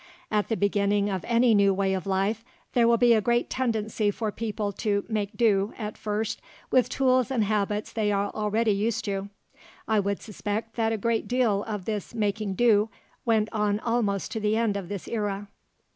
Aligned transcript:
At 0.31 0.47
the 0.47 0.57
beginning 0.57 1.11
of 1.11 1.23
any 1.27 1.53
new 1.53 1.75
way 1.75 1.93
of 1.93 2.07
life, 2.07 2.43
there 2.73 2.87
will 2.87 2.97
be 2.97 3.13
a 3.13 3.21
great 3.21 3.51
tendency 3.51 4.09
for 4.09 4.31
people 4.31 4.71
to 4.81 5.05
make 5.07 5.37
do, 5.37 5.75
at 5.77 5.95
first, 5.95 6.41
with 6.71 6.89
tools 6.89 7.29
and 7.29 7.43
habits 7.43 7.93
they 7.93 8.11
are 8.11 8.31
already 8.33 8.71
used 8.71 9.05
to. 9.05 9.29
I 9.87 9.99
would 9.99 10.19
suspect 10.19 10.75
that 10.75 10.91
a 10.91 10.97
great 10.97 11.27
deal 11.27 11.61
of 11.65 11.85
this 11.85 12.15
making 12.15 12.55
do 12.55 12.89
went 13.25 13.47
on 13.51 13.79
almost 13.79 14.31
to 14.31 14.39
the 14.39 14.57
end 14.57 14.75
of 14.75 14.89
this 14.89 15.07
era. 15.07 15.47